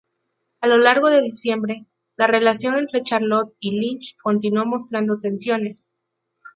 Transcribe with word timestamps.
A 0.61 0.67
lo 0.67 0.79
largo 0.79 1.11
de 1.11 1.21
diciembre, 1.21 1.85
la 2.17 2.25
relación 2.25 2.75
entre 2.75 3.03
Charlotte 3.03 3.53
y 3.59 3.77
Lynch 3.79 4.15
continuó 4.23 4.65
mostrando 4.65 5.19
tensiones. 5.19 5.89